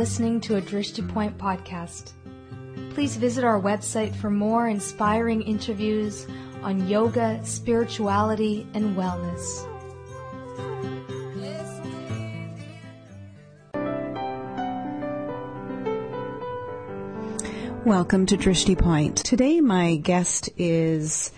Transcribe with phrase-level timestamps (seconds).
[0.00, 2.12] listening to a Drishti Point podcast.
[2.94, 6.26] Please visit our website for more inspiring interviews
[6.62, 9.66] on yoga, spirituality, and wellness.
[17.84, 19.18] Welcome to Drishti Point.
[19.18, 21.30] Today, my guest is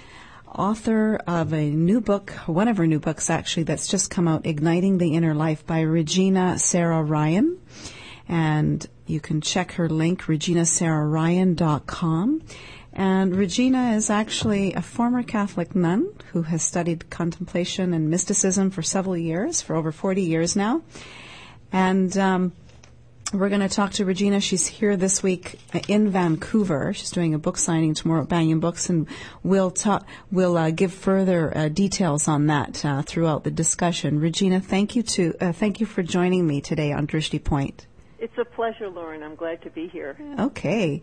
[0.46, 4.46] author of a new book, one of her new books actually, that's just come out,
[4.46, 7.58] Igniting the Inner Life by Regina Sarah Ryan.
[8.28, 12.42] And you can check her link, reginasarahryan.com.
[12.94, 18.82] And Regina is actually a former Catholic nun who has studied contemplation and mysticism for
[18.82, 20.82] several years, for over 40 years now.
[21.72, 22.52] And um,
[23.32, 24.40] we're going to talk to Regina.
[24.40, 25.58] She's here this week
[25.88, 26.92] in Vancouver.
[26.92, 29.08] She's doing a book signing tomorrow at Banyen Books, and
[29.42, 29.74] we'll.
[30.30, 34.20] We'll uh, give further uh, details on that uh, throughout the discussion.
[34.20, 37.86] Regina, thank you to uh, thank you for joining me today on Drishti Point.
[38.22, 39.24] It's a pleasure, Lauren.
[39.24, 40.16] I'm glad to be here.
[40.38, 41.02] Okay,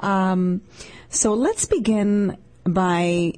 [0.00, 0.60] um,
[1.08, 3.34] so let's begin by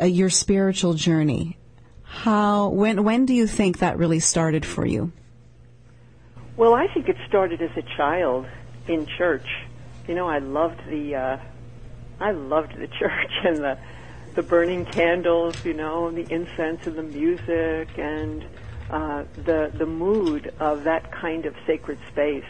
[0.00, 1.58] uh, your spiritual journey.
[2.04, 5.10] How when when do you think that really started for you?
[6.56, 8.46] Well, I think it started as a child
[8.86, 9.48] in church.
[10.06, 11.36] You know, I loved the uh,
[12.20, 13.78] I loved the church and the
[14.36, 18.44] the burning candles, you know, and the incense and the music and
[18.92, 22.44] uh, the the mood of that kind of sacred space.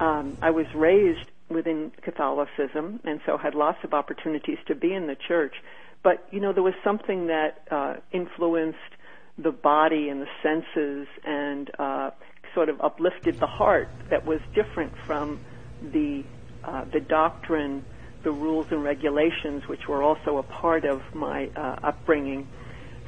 [0.00, 5.06] Um, I was raised within Catholicism, and so had lots of opportunities to be in
[5.06, 5.54] the church.
[6.02, 8.78] But you know, there was something that uh, influenced
[9.38, 12.10] the body and the senses and uh,
[12.54, 15.40] sort of uplifted the heart that was different from
[15.80, 16.24] the
[16.62, 17.84] uh, the doctrine,
[18.22, 22.46] the rules and regulations, which were also a part of my uh, upbringing.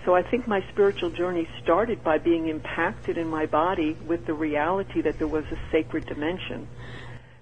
[0.06, 4.34] So I think my spiritual journey started by being impacted in my body with the
[4.34, 6.68] reality that there was a sacred dimension,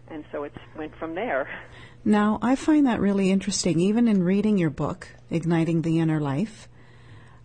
[0.09, 1.47] and so it went from there.
[2.07, 6.67] Now I find that really interesting, even in reading your book, Igniting the Inner Life.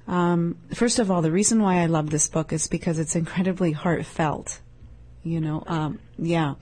[0.08, 3.74] Um, first of all, the reason why I love this book is because it's incredibly
[3.74, 4.62] heartfelt.
[5.24, 6.54] You know, um, yeah.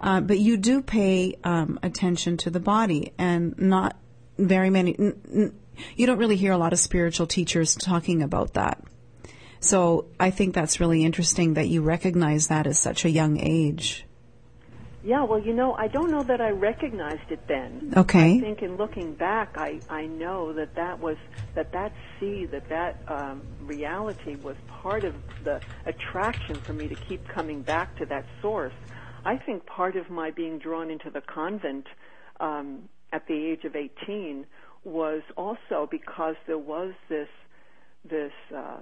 [0.00, 3.94] Uh, but you do pay um, attention to the body, and not
[4.38, 4.96] very many.
[4.98, 5.52] N-
[5.96, 8.82] you don't really hear a lot of spiritual teachers talking about that.
[9.60, 14.06] So I think that's really interesting that you recognize that at such a young age.
[15.02, 17.94] Yeah, well, you know, I don't know that I recognized it then.
[17.96, 18.36] Okay.
[18.36, 21.16] I think in looking back, I, I know that that was
[21.54, 26.94] that that seed, that that um, reality was part of the attraction for me to
[26.94, 28.74] keep coming back to that source.
[29.24, 31.86] I think part of my being drawn into the convent
[32.38, 34.44] um, at the age of 18
[34.84, 37.28] was also because there was this
[38.08, 38.78] this uh,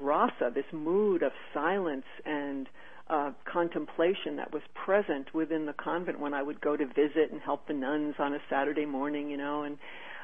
[0.00, 2.68] rasa, this mood of silence and
[3.10, 7.40] uh, contemplation that was present within the convent when I would go to visit and
[7.40, 9.78] help the nuns on a Saturday morning, you know, and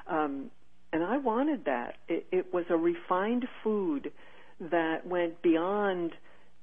[0.06, 0.50] um,
[0.93, 1.97] and I wanted that.
[2.09, 4.11] It, it was a refined food
[4.59, 6.12] that went beyond,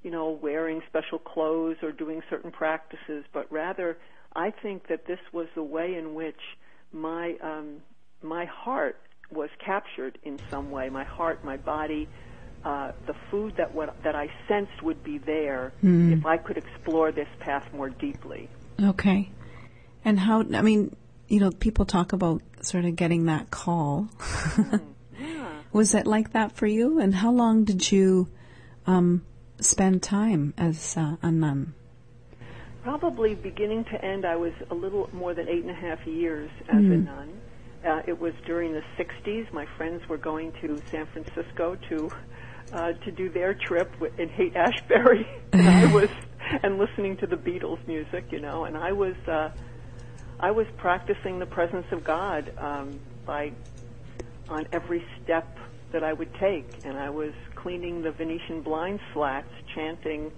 [0.01, 3.97] you know, wearing special clothes or doing certain practices, but rather,
[4.35, 6.39] I think that this was the way in which
[6.91, 7.81] my um,
[8.21, 8.99] my heart
[9.31, 10.89] was captured in some way.
[10.89, 12.07] My heart, my body,
[12.63, 16.17] uh, the food that what that I sensed would be there mm.
[16.17, 18.49] if I could explore this path more deeply.
[18.81, 19.29] Okay,
[20.03, 20.41] and how?
[20.41, 20.95] I mean,
[21.27, 24.07] you know, people talk about sort of getting that call.
[24.19, 24.81] mm,
[25.19, 25.47] yeah.
[25.71, 26.99] Was it like that for you?
[26.99, 28.29] And how long did you
[28.87, 29.23] um,
[29.59, 31.73] spend time as uh, a nun?
[32.83, 36.49] Probably beginning to end, I was a little more than eight and a half years
[36.69, 36.93] as mm.
[36.93, 37.41] a nun.
[37.85, 39.51] Uh, it was during the 60s.
[39.53, 42.09] My friends were going to San Francisco to
[42.73, 46.09] uh, to do their trip in Haight Ashbury, and I was
[46.63, 49.51] and listening to the Beatles music, you know, and I was uh,
[50.39, 53.51] I was practicing the presence of God um, by
[54.49, 55.57] on every step
[55.91, 60.31] that I would take, and I was cleaning the Venetian blind slats, chanting,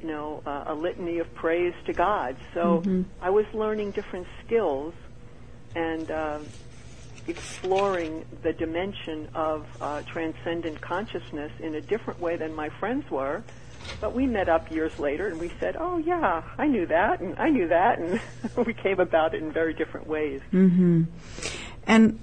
[0.00, 2.36] you know, uh, a litany of praise to God.
[2.54, 3.02] So mm-hmm.
[3.20, 4.94] I was learning different skills,
[5.74, 6.10] and.
[6.10, 6.38] Uh,
[7.28, 13.42] exploring the dimension of uh, transcendent consciousness in a different way than my friends were.
[14.00, 17.38] But we met up years later and we said, "Oh yeah, I knew that, and
[17.38, 18.20] I knew that," and
[18.66, 20.40] we came about it in very different ways.
[20.52, 21.04] Mm-hmm.
[21.86, 22.18] And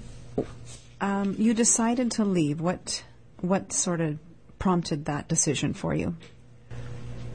[1.00, 2.60] um, you decided to leave.
[2.60, 3.02] What
[3.40, 4.18] what sort of
[4.58, 6.16] prompted that decision for you?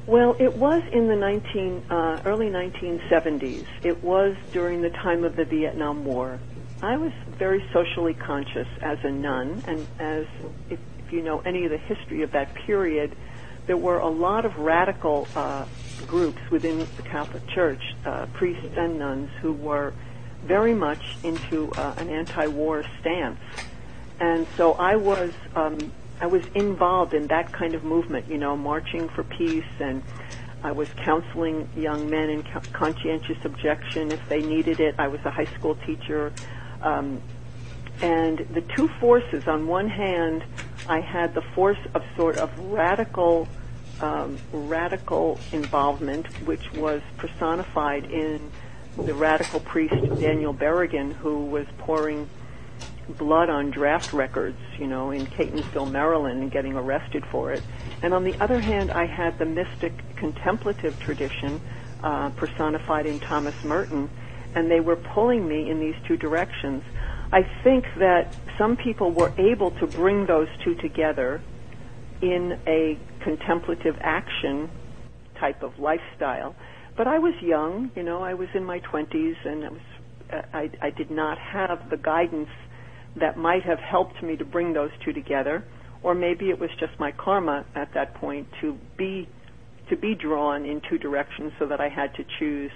[0.06, 3.66] Well, it was in the 19, uh, early 1970s.
[3.84, 6.40] It was during the time of the Vietnam War.
[6.82, 10.26] I was very socially conscious as a nun, and as
[10.70, 13.16] if, if you know any of the history of that period,
[13.66, 15.66] there were a lot of radical uh,
[16.06, 19.94] groups within the Catholic Church, uh, priests and nuns, who were
[20.44, 23.40] very much into uh, an anti-war stance,
[24.20, 28.56] and so I was um, I was involved in that kind of movement, you know,
[28.56, 30.04] marching for peace, and
[30.64, 34.96] I was counseling young men in conscientious objection if they needed it.
[34.98, 36.32] I was a high school teacher.
[36.82, 37.22] Um,
[38.02, 40.44] and the two forces, on one hand,
[40.88, 43.48] I had the force of sort of radical,
[44.02, 48.52] um, radical involvement, which was personified in
[48.98, 52.30] the radical priest Daniel Berrigan, who was pouring
[53.10, 57.62] blood on draft records, you know, in Catonsville, Maryland, and getting arrested for it.
[58.02, 61.62] And on the other hand, I had the mystic contemplative tradition
[62.04, 64.10] uh, personified in Thomas Merton,
[64.56, 66.84] and they were pulling me in these two directions.
[67.32, 71.42] I think that some people were able to bring those two together
[72.22, 74.70] in a contemplative action
[75.36, 76.56] type of lifestyle.
[76.96, 79.82] But I was young, you know, I was in my 20s and I was
[80.32, 82.50] uh, I, I did not have the guidance
[83.20, 85.64] that might have helped me to bring those two together,
[86.02, 89.28] or maybe it was just my karma at that point to be
[89.90, 92.72] to be drawn in two directions so that I had to choose.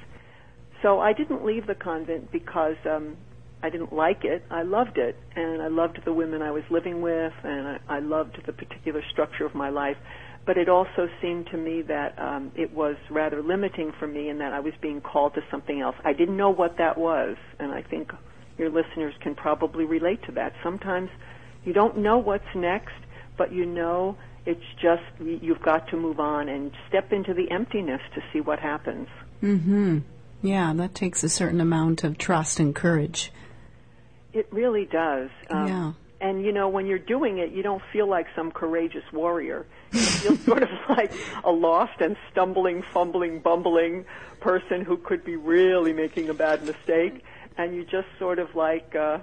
[0.82, 3.16] So I didn't leave the convent because um,
[3.64, 4.44] I didn't like it.
[4.52, 8.00] I loved it, and I loved the women I was living with, and I, I
[8.00, 9.98] loved the particular structure of my life.
[10.46, 14.40] But it also seemed to me that um, it was rather limiting for me, and
[14.42, 15.96] that I was being called to something else.
[16.06, 18.12] I didn't know what that was, and I think
[18.58, 20.54] your listeners can probably relate to that.
[20.64, 21.10] Sometimes
[21.66, 22.96] you don't know what's next,
[23.38, 28.02] but you know it's just you've got to move on and step into the emptiness
[28.16, 29.08] to see what happens.
[29.44, 30.04] Mhm.
[30.42, 33.32] Yeah, that takes a certain amount of trust and courage.
[34.34, 35.30] It really does.
[35.50, 35.92] Um, yeah.
[36.20, 39.66] And you know, when you're doing it, you don't feel like some courageous warrior.
[39.92, 41.12] You feel sort of like
[41.44, 44.06] a lost and stumbling, fumbling, bumbling
[44.40, 47.24] person who could be really making a bad mistake
[47.58, 49.20] and you just sort of like uh,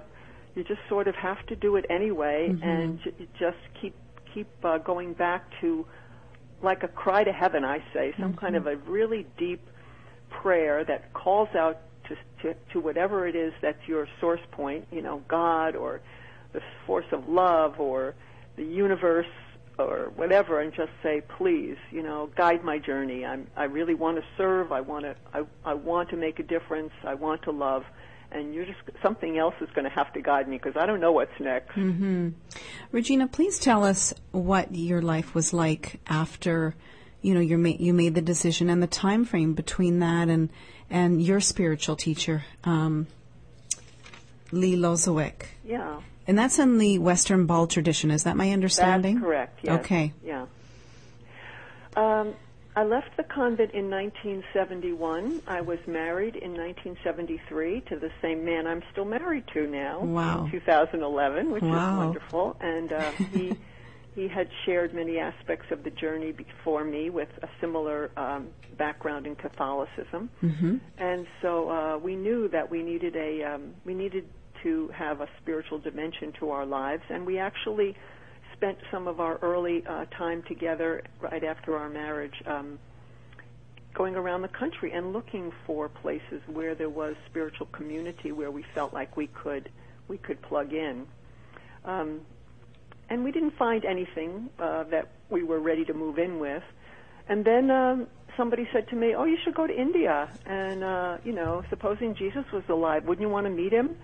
[0.55, 2.63] you just sort of have to do it anyway, mm-hmm.
[2.63, 3.95] and j- just keep
[4.33, 5.85] keep uh, going back to
[6.61, 7.63] like a cry to heaven.
[7.63, 8.39] I say some mm-hmm.
[8.39, 9.61] kind of a really deep
[10.29, 14.87] prayer that calls out to, to to whatever it is that's your source point.
[14.91, 16.01] You know, God or
[16.53, 18.15] the force of love or
[18.55, 19.27] the universe
[19.77, 24.15] or whatever and just say please you know guide my journey i'm i really want
[24.17, 27.51] to serve i want to i i want to make a difference i want to
[27.51, 27.83] love
[28.35, 30.99] and you're just something else is going to have to guide me because I don't
[30.99, 31.75] know what's next.
[31.75, 32.29] Mm-hmm.
[32.91, 36.75] Regina, please tell us what your life was like after
[37.21, 40.49] you know you made you made the decision and the time frame between that and
[40.89, 43.07] and your spiritual teacher, um,
[44.51, 45.47] Lee Lozowick.
[45.63, 46.01] Yeah.
[46.27, 48.11] And that's in the Western Baul tradition.
[48.11, 49.15] Is that my understanding?
[49.15, 49.59] That's correct.
[49.63, 49.79] Yes.
[49.79, 50.13] Okay.
[50.23, 50.45] Yeah.
[51.95, 52.33] Um,
[52.75, 55.41] I left the convent in 1971.
[55.47, 60.01] I was married in 1973 to the same man I'm still married to now.
[60.01, 60.45] Wow.
[60.45, 61.69] In 2011, which wow.
[61.69, 62.57] is wonderful.
[62.59, 63.55] And uh, he
[64.15, 69.27] he had shared many aspects of the journey before me with a similar um, background
[69.27, 70.29] in Catholicism.
[70.41, 70.77] Mm-hmm.
[70.97, 74.27] And so uh, we knew that we needed a um, we needed
[74.63, 77.95] to have a spiritual dimension to our lives, and we actually
[78.55, 82.79] spent some of our early uh, time together right after our marriage um,
[83.93, 88.63] going around the country and looking for places where there was spiritual community where we
[88.73, 89.69] felt like we could
[90.07, 91.07] we could plug in.
[91.83, 92.21] Um,
[93.09, 96.63] and we didn't find anything uh, that we were ready to move in with.
[97.27, 98.07] And then um,
[98.37, 102.15] somebody said to me, "Oh, you should go to India." And uh, you know, supposing
[102.15, 103.95] Jesus was alive, wouldn't you want to meet him?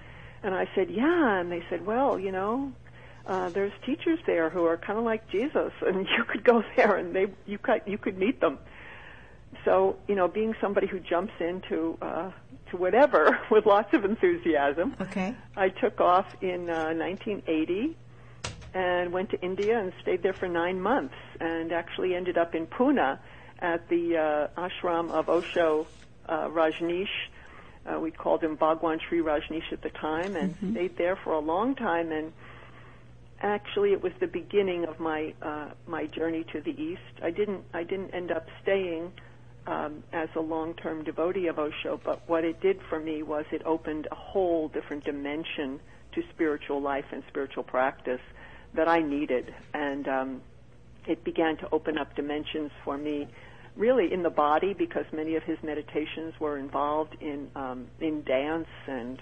[0.43, 2.71] And I said, "Yeah." And they said, "Well, you know,
[3.25, 6.95] uh, there's teachers there who are kind of like Jesus, and you could go there
[6.95, 8.59] and they you could you could meet them.
[9.65, 12.31] So you know, being somebody who jumps into uh,
[12.71, 17.97] to whatever with lots of enthusiasm, okay, I took off in uh, 1980
[18.73, 22.65] and went to India and stayed there for nine months, and actually ended up in
[22.65, 23.19] Pune
[23.59, 25.85] at the uh, ashram of Osho
[26.27, 27.07] uh, Rajneesh.
[27.85, 30.71] Uh, we called him Bhagwan Shree Rajneesh at the time, and mm-hmm.
[30.71, 32.31] stayed there for a long time and
[33.41, 37.01] actually it was the beginning of my uh, my journey to the east.
[37.21, 39.11] I didn't I didn't end up staying
[39.67, 43.61] um, as a long-term devotee of Osho, but what it did for me was it
[43.65, 45.79] opened a whole different dimension
[46.13, 48.21] to spiritual life and spiritual practice
[48.73, 50.41] that I needed, and um,
[51.07, 53.27] it began to open up dimensions for me.
[53.77, 58.67] Really in the body, because many of his meditations were involved in um, in dance
[58.87, 59.21] and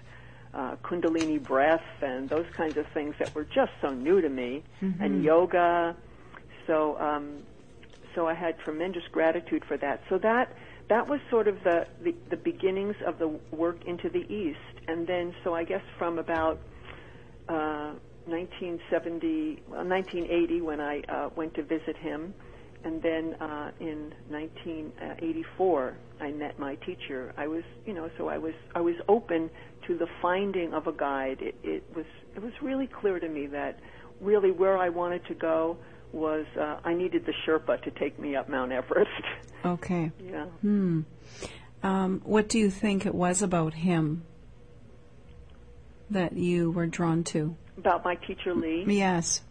[0.53, 4.63] uh, Kundalini breath and those kinds of things that were just so new to me,
[4.81, 5.01] mm-hmm.
[5.01, 5.95] and yoga.
[6.67, 7.43] So, um,
[8.15, 10.01] so I had tremendous gratitude for that.
[10.09, 10.55] So that
[10.89, 14.57] that was sort of the, the, the beginnings of the work into the East.
[14.87, 16.59] And then, so I guess from about
[17.47, 17.93] uh,
[18.25, 22.33] 1970, well, 1980, when I uh, went to visit him,
[22.83, 27.33] and then uh, in 1984, I met my teacher.
[27.37, 29.49] I was, you know, so I was I was open
[29.89, 31.41] to the finding of a guide.
[31.41, 32.05] It, it was
[32.35, 33.79] it was really clear to me that
[34.21, 35.77] really where I wanted to go
[36.11, 39.09] was uh, I needed the Sherpa to take me up Mount Everest.
[39.65, 40.09] Okay.
[40.23, 40.45] yeah.
[40.61, 41.01] Hmm.
[41.83, 44.23] Um, what do you think it was about him
[46.09, 47.57] that you were drawn to?
[47.77, 48.85] About my teacher Lee.
[48.87, 49.41] Yes.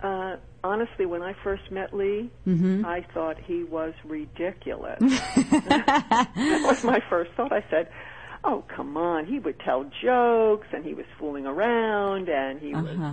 [0.00, 2.86] Uh, honestly, when I first met Lee, Mm-hmm.
[2.86, 5.00] I thought he was ridiculous.
[5.00, 7.52] that was my first thought.
[7.52, 7.88] I said,
[8.44, 12.86] "Oh, come on!" He would tell jokes, and he was fooling around, and he was,
[12.98, 13.12] Uh-huh.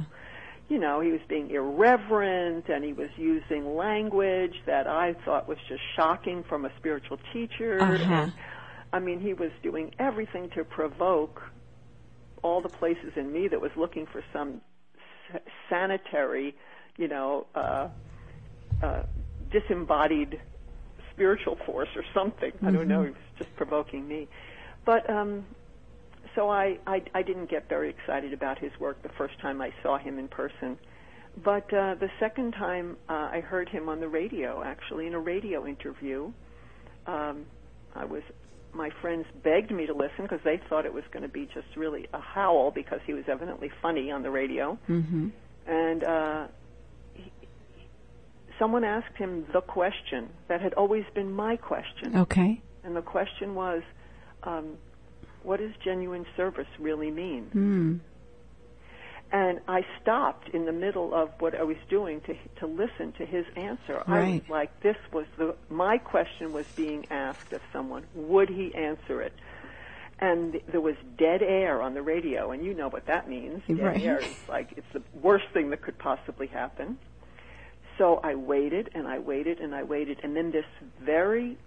[0.69, 5.57] you know, he was being irreverent, and he was using language that I thought was
[5.67, 7.79] just shocking from a spiritual teacher.
[7.81, 8.13] Uh-huh.
[8.13, 8.33] And
[8.93, 11.41] I mean, he was doing everything to provoke
[12.43, 14.61] all the places in me that was looking for some
[15.33, 16.55] s- sanitary,
[16.97, 17.87] you know, uh,
[18.81, 19.03] uh,
[19.51, 20.39] disembodied
[21.11, 22.51] spiritual force or something.
[22.65, 23.01] I don't know.
[23.03, 24.27] He was just provoking me.
[24.87, 25.45] But um,
[26.33, 29.71] so I, I I didn't get very excited about his work the first time I
[29.83, 30.79] saw him in person.
[31.43, 35.19] But uh, the second time uh, I heard him on the radio, actually in a
[35.19, 36.31] radio interview,
[37.05, 37.45] um,
[37.95, 38.23] I was
[38.73, 41.67] my friends begged me to listen because they thought it was going to be just
[41.75, 44.77] really a howl because he was evidently funny on the radio.
[44.87, 45.29] Mm-hmm.
[45.67, 46.47] And uh,
[47.13, 47.31] he,
[48.57, 52.61] someone asked him the question that had always been my question, Okay.
[52.85, 53.81] and the question was,
[54.47, 54.77] um,
[55.43, 57.97] "What does genuine service really mean?" Hmm.
[59.29, 63.25] And I stopped in the middle of what I was doing to to listen to
[63.25, 64.01] his answer.
[64.07, 68.03] I was like, "This was the my question was being asked of someone.
[68.15, 69.33] Would he answer it?"
[70.19, 73.61] And there was dead air on the radio, and you know what that means.
[73.67, 74.01] Dead Right.
[74.01, 76.97] air is like it's the worst thing that could possibly happen.
[77.97, 80.65] So I waited and I waited and I waited, and then this
[81.01, 81.57] very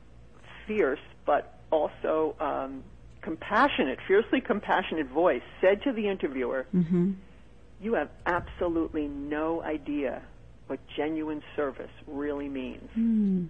[0.67, 2.83] fierce but also um,
[3.23, 7.13] compassionate, fiercely compassionate voice said to the interviewer, Mm-hmm.
[7.81, 10.23] "You have absolutely no idea
[10.67, 13.45] what genuine service really means." Hmm.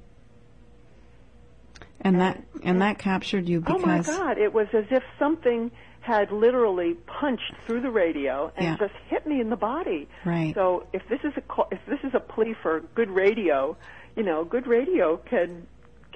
[2.03, 4.39] And that and that captured you because oh my God!
[4.39, 8.77] It was as if something had literally punched through the radio and Yeah.
[8.79, 10.09] just hit me in the body.
[10.25, 10.55] Right.
[10.55, 13.77] So if this is a call, if this is a plea for good radio,
[14.17, 15.67] you know, good radio can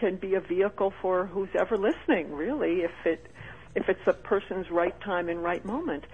[0.04, 2.30] can be a vehicle for who's ever listening.
[2.30, 3.26] Really, if it
[3.74, 6.04] if it's a person's right time and right moment.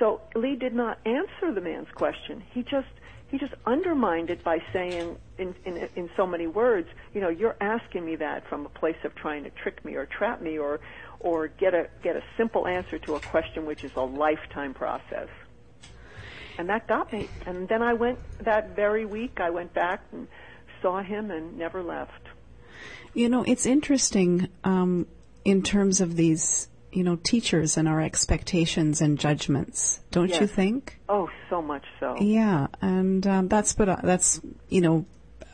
[0.00, 2.42] So Lee did not answer the man's question.
[2.52, 2.88] He just
[3.30, 7.54] he just undermined it by saying in, in in so many words, you know, you're
[7.60, 10.80] asking me that from a place of trying to trick me or trap me or
[11.20, 15.28] or get a get a simple answer to a question which is a lifetime process.
[16.58, 17.28] And that got me.
[17.46, 20.26] And then I went that very week I went back and
[20.82, 22.25] saw him and never left.
[23.16, 25.06] You know, it's interesting um,
[25.42, 30.00] in terms of these, you know, teachers and our expectations and judgments.
[30.10, 31.00] Don't you think?
[31.08, 32.16] Oh, so much so.
[32.20, 35.06] Yeah, and um, that's but uh, that's you know,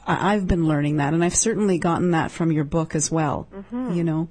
[0.04, 3.46] I, I've been learning that, and I've certainly gotten that from your book as well.
[3.70, 4.28] You know,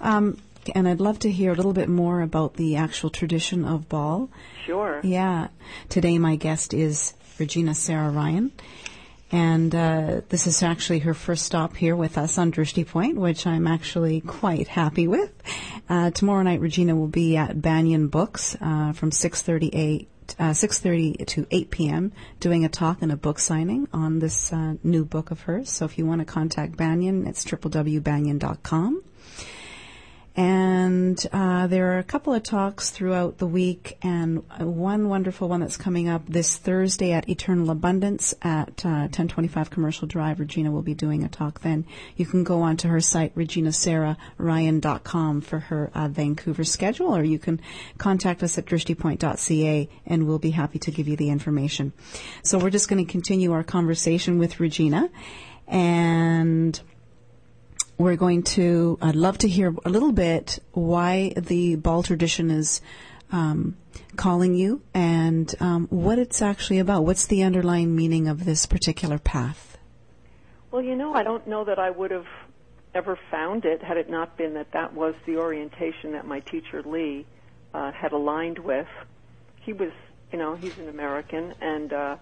[0.00, 0.38] um,
[0.72, 4.28] and I'd love to hear a little bit more about the actual tradition of Baul.
[4.66, 5.00] Sure.
[5.02, 5.48] Yeah.
[5.88, 8.52] Today my guest is Regina Sarah Ryan.
[9.32, 13.46] And uh, this is actually her first stop here with us on Drishti Point, which
[13.46, 15.32] I'm actually quite happy with.
[15.88, 20.06] Uh, tomorrow night, Regina will be at Banyen Books uh, from 6:38,
[20.38, 22.12] uh, 6:30 to 8 p.m.
[22.40, 25.70] doing a talk and a book signing on this uh, new book of hers.
[25.70, 29.02] So if you want to contact Banyen, it's www.banyen.com.
[30.34, 35.46] And uh, there are a couple of talks throughout the week, and uh, one wonderful
[35.46, 40.40] one that's coming up this Thursday at Eternal Abundance at uh, 1025 Commercial Drive.
[40.40, 41.84] Regina will be doing a talk then.
[42.16, 47.60] You can go onto her site, reginasarahryan.com, for her uh, Vancouver schedule, or you can
[47.98, 51.92] contact us at drishtipoint.ca, and we'll be happy to give you the information.
[52.42, 55.10] So we're just going to continue our conversation with Regina,
[55.68, 56.80] and
[57.98, 62.80] we're going to, I'd love to hear a little bit why the Baul tradition is
[63.30, 63.76] um,
[64.16, 67.04] calling you and um, what it's actually about.
[67.04, 69.78] What's the underlying meaning of this particular path?
[70.70, 72.26] Well, you know, I don't know that I would have
[72.94, 76.82] ever found it had it not been that that was the orientation that my teacher
[76.82, 77.26] Lee
[77.72, 78.88] uh, had aligned with.
[79.60, 79.92] He was,
[80.30, 82.16] you know, he's an American, and uh,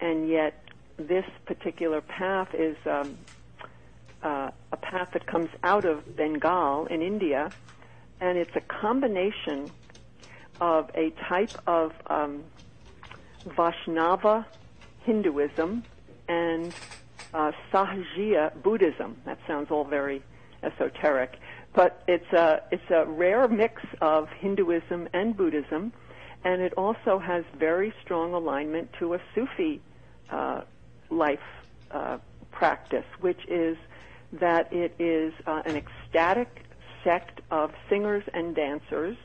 [0.00, 0.62] and yet
[0.96, 3.16] this particular path is um,
[4.24, 7.50] uh, a path that comes out of Bengal in India,
[8.20, 9.70] and it's a combination
[10.60, 12.42] of a type of um,
[13.56, 14.46] Vaishnava
[15.02, 15.84] Hinduism
[16.28, 16.74] and
[17.34, 19.16] uh, Sahajiya Buddhism.
[19.26, 20.22] That sounds all very
[20.62, 21.38] esoteric,
[21.74, 25.92] but it's a it's a rare mix of Hinduism and Buddhism,
[26.44, 29.82] and it also has very strong alignment to a Sufi
[30.30, 30.62] uh,
[31.10, 31.40] life
[31.90, 32.18] uh,
[32.52, 33.76] practice, which is
[34.40, 36.64] that it is uh, an ecstatic
[37.02, 39.16] sect of singers and dancers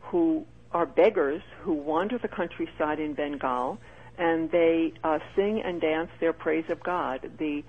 [0.00, 3.78] who are beggars who wander the countryside in Bengal
[4.18, 7.30] and they uh, sing and dance their praise of God.
[7.38, 7.64] The,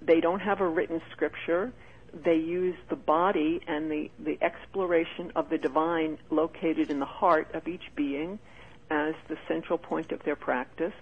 [0.00, 1.72] they don't have a written scripture.
[2.14, 7.54] They use the body and the, the exploration of the divine located in the heart
[7.54, 8.38] of each being
[8.90, 10.94] as the central point of their practice.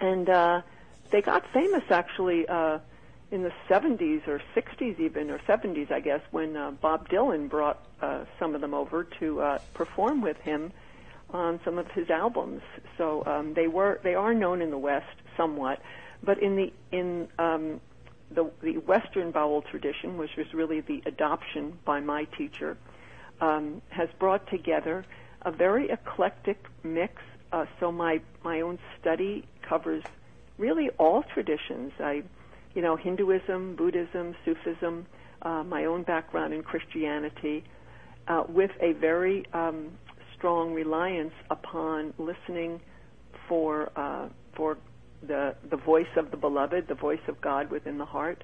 [0.00, 0.62] And uh,
[1.10, 2.80] they got famous actually uh,
[3.34, 7.84] in the 70s or 60s even, or 70s I guess, when uh, Bob Dylan brought
[8.00, 10.72] uh, some of them over to uh, perform with him
[11.30, 12.62] on some of his albums.
[12.96, 15.82] So um, they were they are known in the West somewhat,
[16.22, 17.80] but in the in um,
[18.30, 22.76] the the Western Baul tradition, which was really the adoption by my teacher,
[23.40, 25.04] um, has brought together
[25.42, 27.20] a very eclectic mix.
[27.50, 30.04] Uh, so my my own study covers
[30.56, 31.92] really all traditions.
[31.98, 32.22] I,
[32.74, 35.06] you know, Hinduism, Buddhism, Sufism,
[35.42, 37.64] uh, my own background in Christianity,
[38.28, 39.90] uh, with a very um,
[40.36, 42.80] strong reliance upon listening
[43.48, 44.78] for uh, for
[45.26, 48.42] the the voice of the beloved, the voice of God within the heart,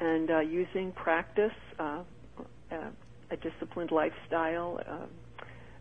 [0.00, 2.02] and uh, using practice, uh,
[2.70, 2.90] uh
[3.30, 5.06] a disciplined lifestyle, uh,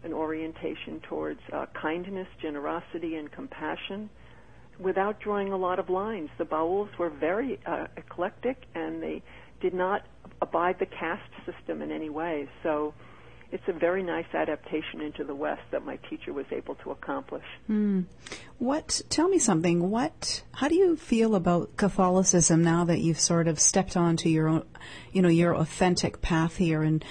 [0.04, 4.10] an orientation towards uh, kindness, generosity, and compassion,
[4.80, 6.30] without drawing a lot of lines.
[6.38, 7.60] The Bauls were very
[7.98, 9.22] eclectic, and they
[9.62, 10.06] did not
[10.41, 12.50] abide the caste system in any way.
[12.63, 12.93] So
[13.54, 17.45] it's a very nice adaptation into the West that my teacher was able to accomplish.
[17.69, 18.06] Mm.
[18.58, 19.02] What?
[19.10, 19.91] Tell me something.
[19.91, 20.43] What?
[20.54, 24.65] How do you feel about Catholicism now that you've sort of stepped onto your own,
[25.12, 27.06] you know, your authentic path here, and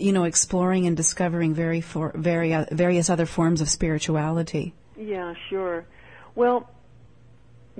[0.00, 4.74] you know, exploring and discovering very for, very uh, various other forms of spirituality?
[4.96, 5.86] Yeah, sure.
[6.34, 6.68] Well,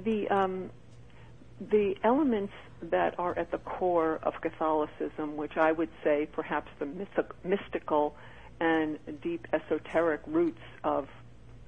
[0.04, 0.70] the um,
[1.70, 6.86] the elements that are at the core of Catholicism, which I would say perhaps the
[7.44, 8.14] mystical
[8.60, 11.08] and deep esoteric roots of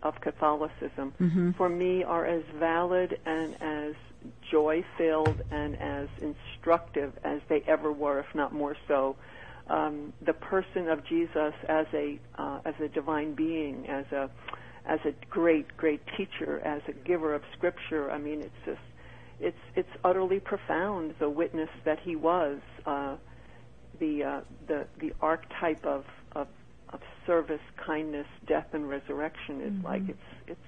[0.03, 1.51] of Catholicism, mm-hmm.
[1.53, 3.95] for me are as valid and as
[4.51, 9.17] joy filled and as instructive as they ever were, if not more so.
[9.69, 14.31] Um, the person of Jesus as a uh, as a divine being, as a
[14.91, 18.11] as a great great teacher, as a giver of scripture.
[18.11, 18.81] I mean, it's just
[19.39, 23.17] it's it's utterly profound the witness that he was uh,
[24.01, 26.49] the uh, the the archetype of, of
[26.91, 29.87] of service, kindness, death, and resurrection is mm-hmm.
[29.87, 30.61] like it's it's.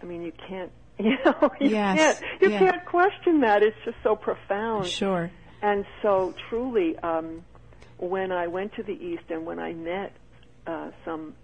[0.00, 2.20] I mean, you can't you know you yes.
[2.20, 2.58] can't you yeah.
[2.58, 3.62] can't question that.
[3.62, 4.86] It's just so profound.
[4.86, 5.30] Sure.
[5.62, 7.44] And so truly, um,
[7.96, 10.12] when I went to the East and when I met
[10.66, 11.34] uh, some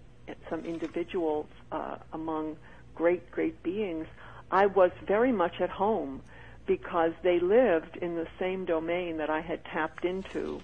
[0.50, 2.56] some individuals uh, among
[2.94, 4.06] great great beings,
[4.50, 6.22] I was very much at home
[6.66, 10.60] because they lived in the same domain that I had tapped into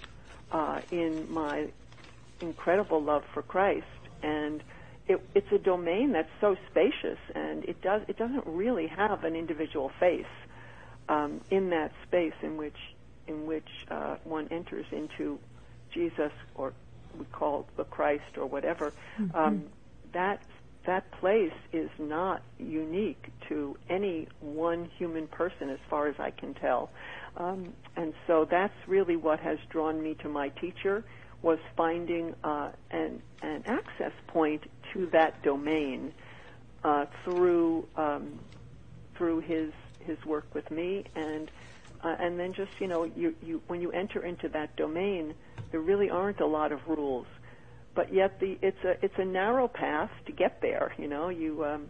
[0.51, 1.69] uh, in my
[2.41, 3.87] incredible love for Christ,
[4.23, 4.63] and
[5.09, 9.37] it, it's a domain that's so spacious, and it does it doesn't really have an
[9.37, 10.25] individual face
[11.09, 12.79] um, in that space in which
[13.27, 15.39] in which uh, one enters into
[15.93, 16.73] Jesus or
[17.19, 18.93] we call the Christ or whatever.
[19.19, 19.37] Mm-hmm.
[19.37, 19.65] Um,
[20.13, 20.43] that
[20.87, 26.55] that place is not unique to any one human person as far as I can
[26.55, 26.91] tell.
[27.37, 31.05] Um, and so that's really what has drawn me to my teacher
[31.43, 36.13] was finding uh, an, an access point to that domain
[36.85, 38.39] uh, through um,
[39.17, 41.51] through his his work with me and
[42.03, 45.35] uh, and then just you know you, you when you enter into that domain
[45.71, 47.27] there really aren't a lot of rules
[47.95, 50.93] but yet the it's a it's a narrow path to get there.
[50.97, 51.89] You know, you um,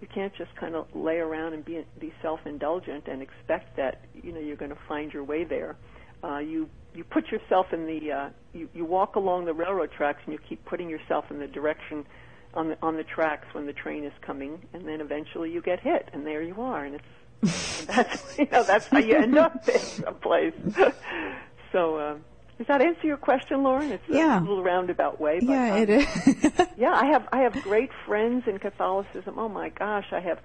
[0.00, 4.32] you can't just kind of lay around and be be self-indulgent and expect that you
[4.32, 5.76] know you're going to find your way there.
[6.22, 10.20] Uh, you you put yourself in the uh, you you walk along the railroad tracks
[10.24, 12.06] and you keep putting yourself in the direction
[12.54, 15.80] on the on the tracks when the train is coming, and then eventually you get
[15.80, 16.94] hit, and there you are, and
[17.42, 20.54] it's that's you know that's how you end up in a place.
[21.72, 21.96] so.
[21.96, 22.14] Uh,
[22.60, 23.90] does that answer your question, Lauren?
[23.90, 24.38] It's yeah.
[24.38, 25.40] a little roundabout way.
[25.40, 26.66] But, yeah, um, it is.
[26.76, 29.38] yeah, I have I have great friends in Catholicism.
[29.38, 30.40] Oh my gosh, I have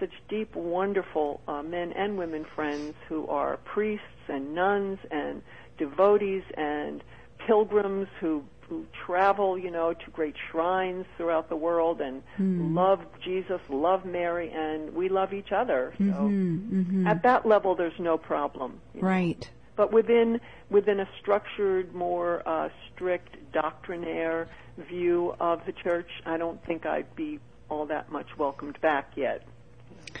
[0.00, 5.42] such deep, wonderful uh, men and women friends who are priests and nuns and
[5.76, 7.02] devotees and
[7.46, 12.74] pilgrims who who travel, you know, to great shrines throughout the world and Hmm.
[12.74, 15.92] love Jesus, love Mary, and we love each other.
[15.98, 17.06] So Mm-hmm.
[17.06, 18.80] at that level, there's no problem.
[18.94, 19.40] Right.
[19.40, 19.59] know.
[19.76, 26.64] But within within a structured, more uh, strict doctrinaire view of the church, I don't
[26.64, 29.46] think I'd be all that much welcomed back yet.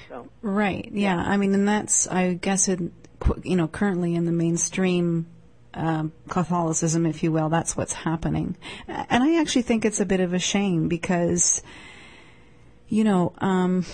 [0.08, 0.88] So Right.
[0.92, 1.16] Yeah.
[1.16, 2.68] I mean, and that's, I guess,
[3.20, 5.26] qu- you know, currently in the mainstream
[5.74, 8.56] um, Catholicism, if you will, that's what's happening.
[8.88, 11.62] And I actually think it's a bit of a shame because,
[12.88, 13.84] you know, um,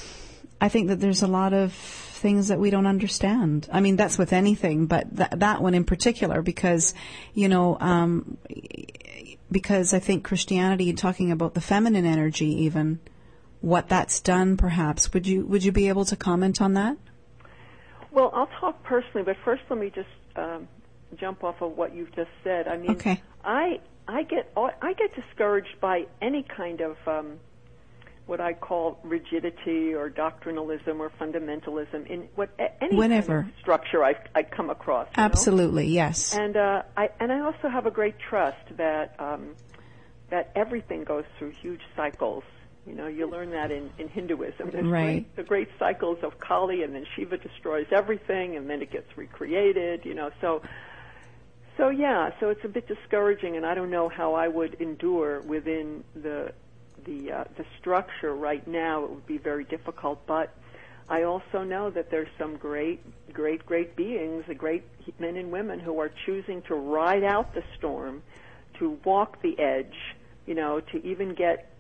[0.61, 3.69] I think that there's a lot of things that we don't understand.
[3.73, 6.95] I mean, that's with anything, but th- that one in particular because,
[7.35, 8.39] you know, um,
[9.51, 13.01] because I think Christianity, talking about the feminine energy, even
[13.61, 16.97] what that's done, perhaps would you would you be able to comment on that?
[18.11, 20.69] Well, I'll talk personally, but first let me just um,
[21.17, 22.67] jump off of what you've just said.
[22.67, 23.23] I mean, Okay.
[23.45, 27.39] I I get I get discouraged by any kind of um,
[28.27, 33.43] what I call rigidity or doctrinalism or fundamentalism in what any Whenever.
[33.43, 35.07] kind of structure I I come across.
[35.17, 35.25] you know?
[35.27, 36.35] Absolutely, yes.
[36.35, 39.55] And uh, I and I also have a great trust that um,
[40.31, 42.43] that everything goes through huge cycles.
[42.85, 44.71] You know, you learn that in, in Hinduism.
[44.71, 45.05] There's Right.
[45.35, 49.17] Great, the great cycles of Kali, and then Shiva destroys everything, and then it gets
[49.17, 50.05] recreated.
[50.05, 50.63] You know, so
[51.77, 55.41] so yeah, so it's a bit discouraging, and I don't know how I would endure
[55.43, 56.53] within the
[57.07, 59.05] the uh, the structure right now.
[59.05, 60.55] It would be very difficult, but
[61.09, 63.01] I also know that there's some great,
[63.33, 64.85] great, great beings, great
[65.19, 68.23] men and women who are choosing to ride out the storm,
[68.79, 69.95] to walk the edge,
[70.47, 71.71] you know, to even get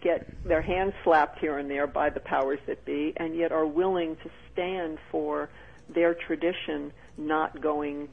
[0.00, 3.66] get their hands slapped here and there by the powers that be, and yet are
[3.66, 5.48] willing to stand for
[5.88, 8.08] their tradition not going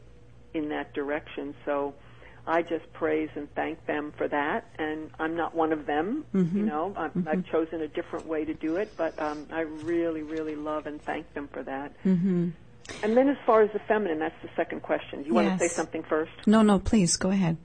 [0.53, 1.53] in that direction.
[1.65, 1.95] So
[2.47, 4.65] I just praise and thank them for that.
[4.77, 6.93] And I'm not one of them, you know.
[6.95, 10.85] I'm, I've chosen a different way to do it, but um, I really, really love
[10.85, 11.91] and thank them for that.
[12.03, 12.49] Mm-hmm.
[13.01, 15.23] And then as far as the feminine, that's the second question.
[15.23, 16.31] Do you want to say something first?
[16.45, 17.57] no, no, please go ahead.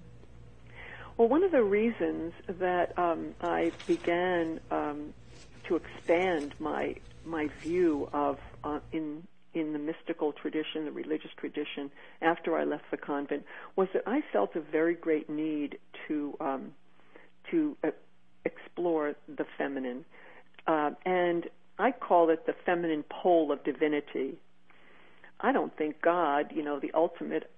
[1.16, 5.12] Well, one of the reasons that um, I began um,
[5.64, 9.22] to expand my my view of uh, in
[9.54, 11.90] in the mystical tradition, the religious tradition,
[12.22, 13.44] after I left the convent,
[13.76, 16.72] was that I felt a very great need to um,
[17.50, 17.90] to uh,
[18.44, 20.04] explore the feminine,
[20.66, 21.44] uh, and
[21.78, 24.38] I call it the feminine pole of divinity.
[25.40, 27.50] I don't think God, you know, the ultimate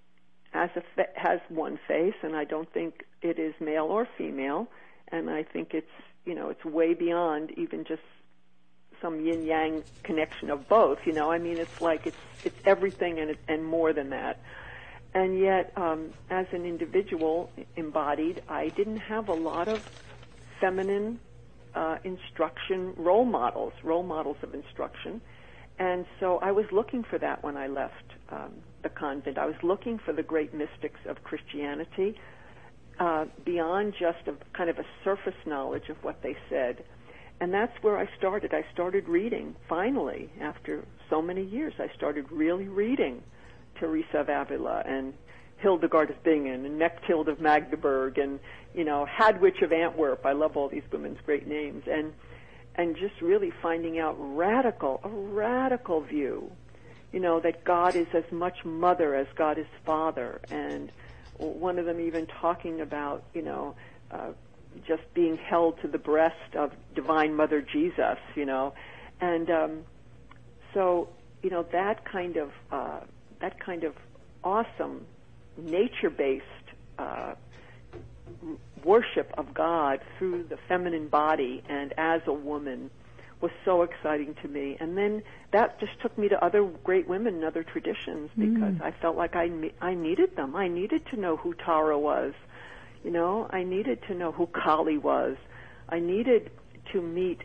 [0.52, 4.68] has a fa- has one face, and I don't think it is male or female,
[5.08, 5.86] and I think it's
[6.24, 8.02] you know it's way beyond even just
[9.02, 10.98] some yin yang connection of both.
[11.04, 14.40] You know, I mean it's like it's it's everything and and more than that.
[15.14, 19.86] And yet, um, as an individual embodied, I didn't have a lot of
[20.58, 21.20] feminine
[21.74, 25.20] uh, instruction role models, role models of instruction.
[25.78, 29.36] And so I was looking for that when I left um, the convent.
[29.36, 32.18] I was looking for the great mystics of Christianity
[32.98, 36.84] uh, beyond just a kind of a surface knowledge of what they said.
[37.42, 38.54] And that's where I started.
[38.54, 41.74] I started reading, finally, after so many years.
[41.80, 43.20] I started really reading
[43.80, 45.12] Teresa of Avila and
[45.56, 48.38] Hildegard of Bingen and Mechthild of Magdeburg and,
[48.76, 50.24] you know, Hadewijch of Antwerp.
[50.24, 51.82] I love all these women's great names.
[51.90, 52.12] And
[52.76, 56.48] and just really finding out radical, a radical view,
[57.10, 60.92] you know, that God is as much mother as God is father, and
[61.38, 63.74] one of them even talking about, you know,
[64.12, 64.30] uh,
[64.86, 68.74] just being held to the breast of Divine Mother Jesus, you know,
[69.20, 69.82] and um,
[70.74, 71.08] so
[71.42, 73.00] you know that kind of uh,
[73.40, 73.94] that kind of
[74.44, 75.06] awesome
[75.56, 76.44] nature-based
[76.98, 77.34] uh,
[78.84, 82.90] worship of God through the feminine body and as a woman
[83.40, 84.76] was so exciting to me.
[84.80, 88.92] And then that just took me to other great women and other traditions because I
[88.92, 90.54] felt like I I needed them.
[90.56, 92.34] I needed to know who Tara was.
[93.04, 95.36] You know, I needed to know who Kali was.
[95.88, 96.50] I needed
[96.92, 97.40] to meet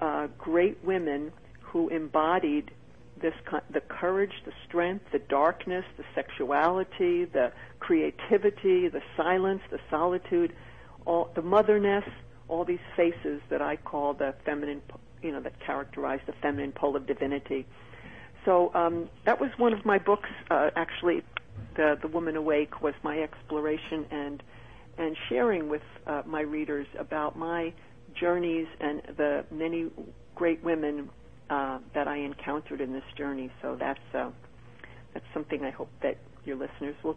[0.00, 2.70] uh, great women who embodied
[3.20, 3.34] this
[3.70, 10.54] the courage, the strength, the darkness, the sexuality, the creativity, the silence, the solitude,
[11.04, 12.04] all the motherness,
[12.48, 14.82] all these faces that I call the feminine,
[15.22, 17.66] you know, that characterize the feminine pole of divinity.
[18.44, 20.28] So um, that was one of my books.
[20.50, 21.22] Uh, actually,
[21.76, 24.42] the the Woman Awake was my exploration and
[24.98, 27.72] and sharing with uh, my readers about my
[28.14, 29.90] journeys and the many
[30.34, 31.08] great women
[31.50, 33.50] uh, that I encountered in this journey.
[33.62, 34.30] So that's uh,
[35.14, 37.16] that's something I hope that your listeners will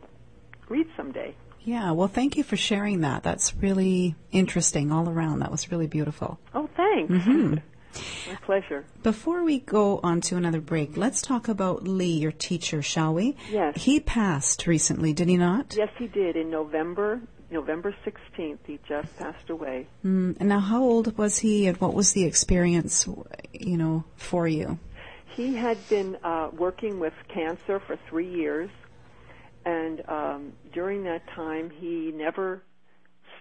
[0.70, 1.36] read someday.
[1.64, 3.22] Yeah, well, thank you for sharing that.
[3.22, 5.40] That's really interesting all around.
[5.40, 6.40] That was really beautiful.
[6.56, 7.14] Oh, thanks.
[7.14, 7.56] Mm-hmm.
[8.28, 8.86] My pleasure.
[9.04, 13.36] Before we go on to another break, let's talk about Lee, your teacher, shall we?
[13.52, 13.80] Yes.
[13.84, 15.76] He passed recently, did he not?
[15.78, 17.22] Yes, he did in November.
[17.52, 19.88] November 16th, he just passed away.
[20.06, 23.08] Mm, and now, how old was he, and what was the experience,
[23.54, 24.80] you know, for you?
[25.36, 28.70] He had been uh, working with cancer for three years,
[29.66, 32.64] and um, during that time, he never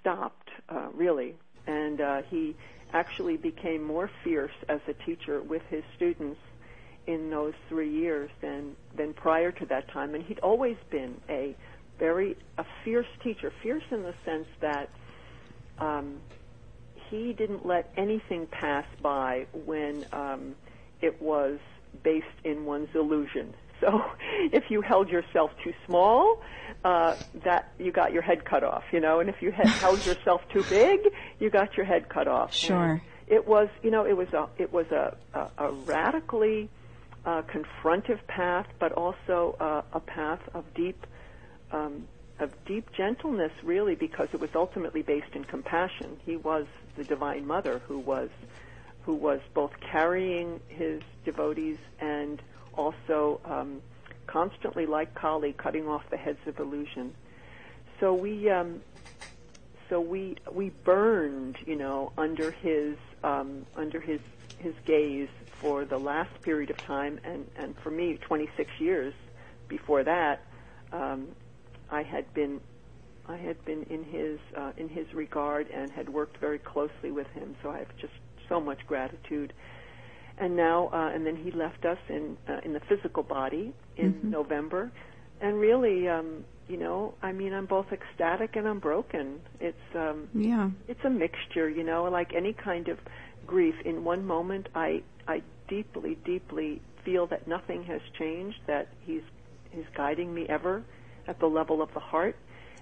[0.00, 1.36] stopped, uh, really.
[1.66, 2.56] And uh, he
[2.92, 6.40] actually became more fierce as a teacher with his students
[7.06, 10.14] in those three years than than prior to that time.
[10.14, 11.56] And he'd always been a
[12.00, 14.88] very a fierce teacher, fierce in the sense that
[15.78, 16.16] um,
[17.08, 20.56] he didn't let anything pass by when um,
[21.00, 21.58] it was
[22.02, 23.54] based in one's illusion.
[23.80, 24.02] So
[24.52, 26.42] if you held yourself too small,
[26.84, 30.04] uh, that you got your head cut off, you know, and if you had held
[30.06, 31.00] yourself too big,
[31.38, 32.54] you got your head cut off.
[32.54, 32.92] Sure.
[32.92, 36.68] And it was, you know, it was a it was a a, a radically
[37.24, 41.06] uh, confrontive path, but also uh, a path of deep
[41.72, 46.18] um, of deep gentleness, really, because it was ultimately based in compassion.
[46.24, 48.30] He was the Divine Mother who was
[49.02, 52.42] who was both carrying his devotees and
[52.74, 53.82] also um,
[54.26, 57.14] constantly, like Kali, cutting off the heads of illusion.
[57.98, 58.82] So we, um,
[59.88, 64.20] so we we burned, you know, under his um, under his
[64.58, 65.28] his gaze
[65.60, 69.14] for the last period of time, and and for me, 26 years
[69.68, 70.44] before that,
[70.92, 71.28] um,
[71.90, 72.60] I had been
[73.28, 77.26] I had been in his uh, in his regard and had worked very closely with
[77.34, 77.56] him.
[77.62, 78.14] So I have just
[78.48, 79.52] so much gratitude
[80.38, 84.12] and now uh, and then he left us in uh, in the physical body in
[84.12, 84.30] Mhm.
[84.30, 84.90] November,
[85.40, 89.40] and really, um, you know, I mean, I'm both ecstatic and I'm broken.
[89.60, 90.70] It's um, Yeah.
[90.88, 92.98] it's a mixture, you know, like any kind of
[93.46, 93.74] grief.
[93.84, 99.22] In one moment, I I deeply, deeply feel that nothing has changed, that he's
[99.70, 100.84] he's guiding me ever
[101.26, 102.36] at the level of the heart,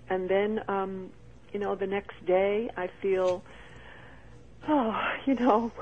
[0.08, 1.10] and then, um,
[1.52, 3.42] you know, the next day I feel,
[4.68, 5.72] oh, you know,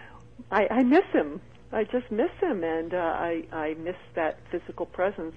[0.50, 1.40] I, I miss him.
[1.72, 5.34] I just miss him, and uh, I I miss that physical presence.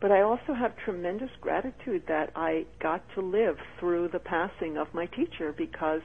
[0.00, 4.92] But I also have tremendous gratitude that I got to live through the passing of
[4.94, 6.02] my teacher because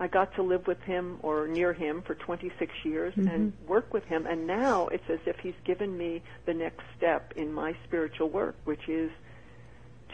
[0.00, 3.28] I got to live with him or near him for 26 years mm-hmm.
[3.28, 4.26] and work with him.
[4.26, 8.54] And now it's as if he's given me the next step in my spiritual work,
[8.64, 9.10] which is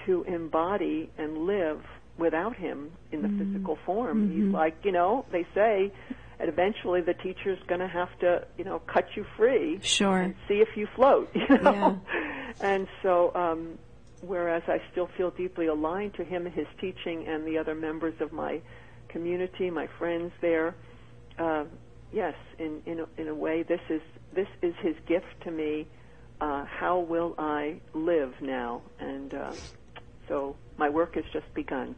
[0.06, 1.82] to embody and live
[2.16, 3.52] without him in the mm-hmm.
[3.52, 4.28] physical form.
[4.28, 4.46] Mm-hmm.
[4.46, 5.92] He's like, you know, they say,
[6.38, 10.18] and eventually the teacher's going to have to, you know, cut you free Sure.
[10.18, 12.00] and see if you float, you know.
[12.60, 13.78] And so, um,
[14.20, 18.14] whereas I still feel deeply aligned to him and his teaching and the other members
[18.20, 18.60] of my
[19.14, 20.74] community, my friends there,
[21.38, 21.64] uh,
[22.12, 24.02] yes, in in a, in a way, this is
[24.34, 25.86] this is his gift to me.
[26.40, 28.82] Uh, how will I live now?
[28.98, 29.52] And uh,
[30.28, 31.94] so my work has just begun.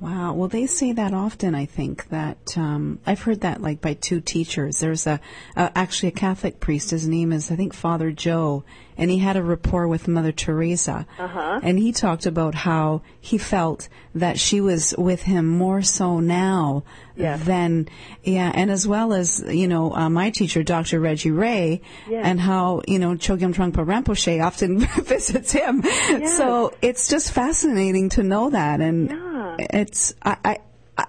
[0.00, 0.34] Wow.
[0.34, 1.54] Well, they say that often.
[1.54, 4.80] I think that um, I've heard that like by two teachers.
[4.80, 5.20] There's a
[5.56, 6.90] uh, actually a Catholic priest.
[6.90, 8.64] His name is I think Father Joe,
[8.98, 11.06] and he had a rapport with Mother Teresa.
[11.18, 11.60] Uh-huh.
[11.62, 16.84] And he talked about how he felt that she was with him more so now
[17.18, 17.44] Yes.
[17.44, 17.88] than
[18.24, 21.00] yeah, and as well as you know uh, my teacher, Dr.
[21.00, 22.22] Reggie Ray, Yes.
[22.26, 25.82] and how you know Chogyam Trungpa Rinpoche often visits him.
[26.26, 29.56] So it's just fascinating to know that, and Yeah.
[29.58, 30.58] it's I, I,
[30.98, 31.04] I,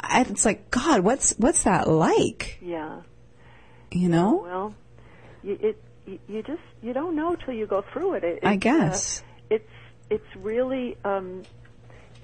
[0.00, 2.58] I it's like God, what's what's that like?
[2.62, 3.02] Yeah.
[3.90, 4.40] You know?
[4.44, 4.74] Well,
[5.42, 8.24] you, it you, you just you don't know till you go through it.
[8.24, 9.20] it I guess.
[9.20, 9.70] uh, it's
[10.10, 11.46] it's really um,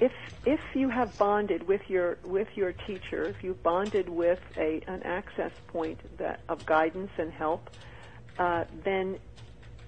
[0.01, 0.13] if
[0.45, 5.03] if you have bonded with your with your teacher, if you've bonded with a an
[5.05, 7.71] access point that of guidance and help,
[8.39, 9.19] uh, then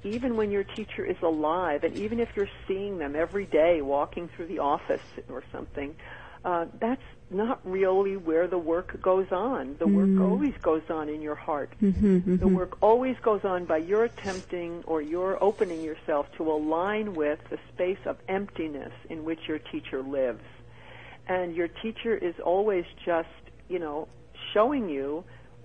[0.04, 4.28] even when your teacher is alive, and even if you're seeing them every day walking
[4.36, 5.94] through the office or something,
[6.46, 9.74] uh, that's not really where the work goes on.
[9.80, 10.30] The work mm.
[10.30, 11.72] always goes on in your heart.
[11.82, 12.36] Mm-hmm, mm-hmm.
[12.36, 17.40] The work always goes on by your attempting or your opening yourself to align with
[17.50, 20.44] the space of emptiness in which your teacher lives.
[21.26, 23.28] And your teacher is always just,
[23.68, 24.06] you know,
[24.54, 25.24] showing you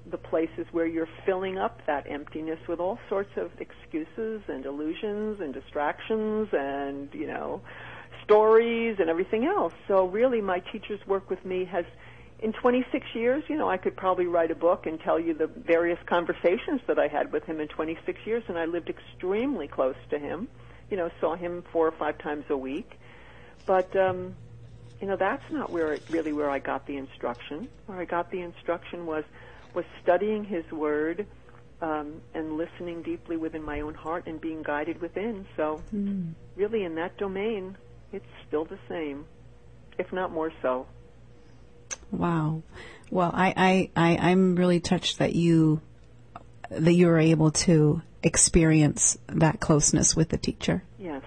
[0.09, 5.39] the places where you're filling up that emptiness with all sorts of excuses and illusions
[5.41, 7.61] and distractions and, you know,
[8.23, 9.73] stories and everything else.
[9.87, 11.85] So really my teacher's work with me has
[12.41, 15.45] in 26 years, you know, I could probably write a book and tell you the
[15.45, 19.95] various conversations that I had with him in 26 years, and I lived extremely close
[20.09, 20.47] to him.
[20.89, 22.99] You know, saw him four or five times a week.
[23.67, 24.35] But, um,
[24.99, 27.69] you know, that's not where it, really where I got the instruction.
[27.85, 29.23] Where I got the instruction was
[29.73, 31.25] was studying His Word
[31.81, 35.45] um, and listening deeply within my own heart and being guided within.
[35.55, 36.33] So, mm.
[36.55, 37.77] really, in that domain,
[38.11, 39.25] it's still the same,
[39.97, 40.87] if not more so.
[42.11, 42.63] Wow.
[43.09, 45.81] Well, I, I, I, I'm really touched that you
[46.69, 50.83] that you were able to experience that closeness with the teacher.
[50.97, 51.23] Yes.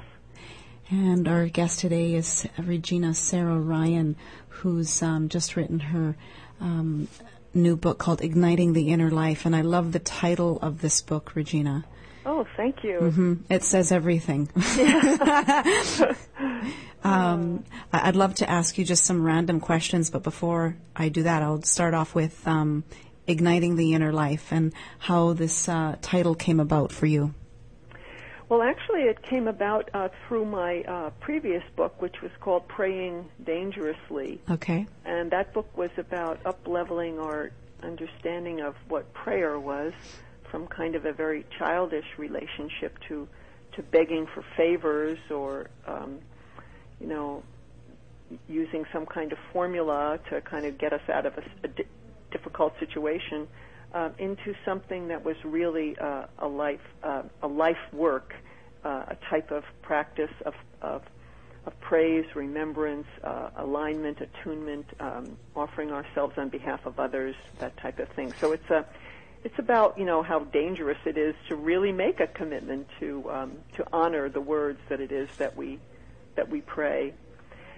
[0.89, 4.17] And our guest today is Regina Sarah Ryan,
[4.49, 6.17] who's um, just written her
[6.61, 7.09] um,
[7.53, 9.45] new book called Igniting the Inner Life.
[9.45, 11.85] And I love the title of this book, Regina.
[12.27, 12.99] Oh, thank you.
[13.01, 13.35] Mm-hmm.
[13.51, 14.49] It says everything.
[17.05, 21.43] um, I'd love to ask you just some random questions, but before I do that,
[21.43, 22.85] I'll start off with um,
[23.27, 27.35] igniting the inner life and how this uh, title came about for you.
[28.49, 33.27] Well, actually, it came about uh, through my uh, previous book, which was called Praying
[33.43, 34.41] Dangerously.
[34.51, 34.87] Okay.
[35.05, 37.51] And that book was about up leveling our
[37.83, 39.93] understanding of what prayer was
[40.55, 43.27] from kind of a very childish relationship to
[43.75, 46.21] to begging for favors or um,
[47.01, 47.43] you know
[48.47, 51.85] using some kind of formula to kind of get us out of a, a di-
[52.31, 53.49] difficult situation
[53.95, 58.33] uh, into something that was really uh, a life uh, a life work,
[58.85, 61.03] uh, a type of practice of of,
[61.67, 67.99] of praise, remembrance, uh, alignment, attunement, um, offering ourselves on behalf of others, that type
[67.99, 68.33] of thing.
[68.41, 68.87] So it's a
[69.45, 73.59] it's about you know how dangerous it is to really make a commitment to um,
[73.75, 75.79] to honor the words that it is that we
[76.35, 77.13] that we pray.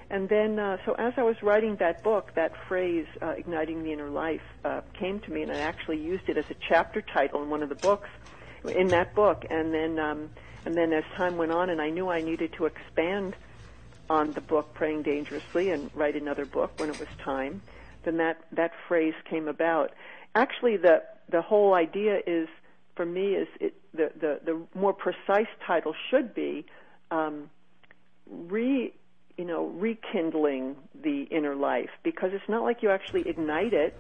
[0.09, 3.93] And then, uh, so as I was writing that book, that phrase uh, "igniting the
[3.93, 7.43] inner life" uh, came to me, and I actually used it as a chapter title
[7.43, 8.09] in one of the books
[8.65, 9.45] in that book.
[9.51, 10.31] And then, um,
[10.65, 13.35] and then as time went on, and I knew I needed to expand
[14.09, 17.61] on the book "Praying Dangerously" and write another book when it was time.
[18.05, 19.91] Then that that phrase came about.
[20.37, 22.49] Actually, the the whole idea is
[22.95, 26.65] for me is it, the, the the more precise title should be
[27.11, 27.51] um,
[28.29, 28.93] re
[29.37, 33.99] you know rekindling the inner life because it's not like you actually ignite it.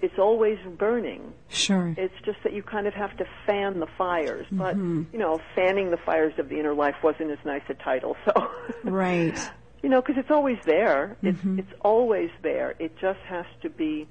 [0.00, 1.32] It's always burning.
[1.48, 1.92] Sure.
[1.98, 4.58] It's just that you kind of have to fan the fires mm-hmm.
[4.58, 4.76] but
[5.12, 8.50] you know fanning the fires of the inner life wasn't as nice a title so.
[8.84, 9.38] Right.
[9.80, 11.16] You know because it's always there.
[11.22, 11.60] Mm-hmm.
[11.60, 12.74] it's always there.
[12.80, 14.08] It just has to be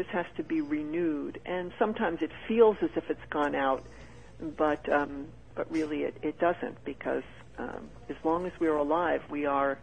[0.00, 1.38] just has to be renewed.
[1.44, 3.84] And sometimes it feels as if it's gone out,
[4.56, 7.22] but um, but really it, it doesn't because
[7.58, 9.78] um, as long as we are alive, we are,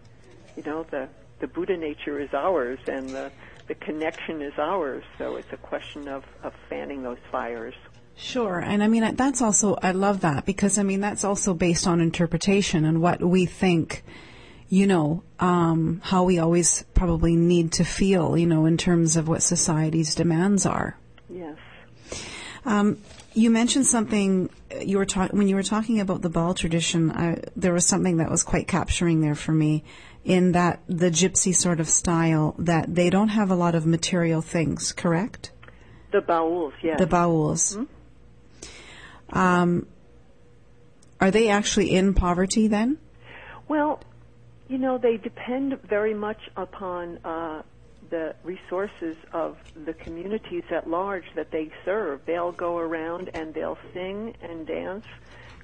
[0.55, 1.07] you know, the
[1.39, 3.31] the Buddha nature is ours and the
[3.67, 5.03] the connection is ours.
[5.19, 7.75] So it's a question of of fanning those fires.
[8.15, 8.57] Sure.
[8.57, 12.01] And I mean, that's also, I love that because I mean, that's also based on
[12.01, 14.03] interpretation and what we think
[14.69, 19.27] you know, um, how we always probably need to feel, you know, in terms of
[19.27, 20.97] what society's demands are.
[21.29, 21.57] Yes.
[22.65, 22.97] Um,
[23.33, 24.49] you mentioned something
[24.81, 27.11] you were talking when you were talking about the Baul tradition.
[27.11, 29.83] I, there was something that was quite capturing there for me,
[30.25, 34.41] in that the gypsy sort of style that they don't have a lot of material
[34.41, 34.91] things.
[34.91, 35.51] Correct?
[36.11, 36.99] The bauls, yes.
[36.99, 37.77] The bauls.
[37.77, 39.37] Mm-hmm.
[39.37, 39.87] Um,
[41.21, 42.97] are they actually in poverty then?
[43.67, 44.01] Well,
[44.67, 47.63] you know, they depend very much upon uh,
[48.09, 52.21] the resources of the communities at large that they serve.
[52.25, 55.05] They'll go around and they'll sing and dance,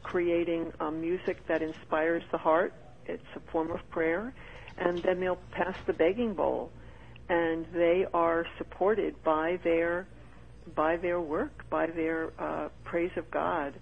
[0.04, 2.74] creating uh, music that inspires the heart.
[3.06, 4.34] It's a form of prayer.
[4.78, 6.72] And then they'll pass the begging bowl.
[7.30, 10.08] And they are supported by their
[10.76, 13.74] by their work, by their uh, praise of God.